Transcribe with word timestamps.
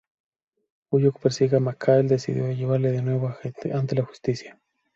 Bullock 0.89 1.19
persigue 1.19 1.57
a 1.57 1.59
McCall, 1.59 2.07
decidido 2.07 2.47
a 2.47 2.53
llevarle 2.53 2.89
de 2.91 3.03
nuevo 3.03 3.37
ante 3.71 3.95
la 3.95 4.03
justicia. 4.03 4.59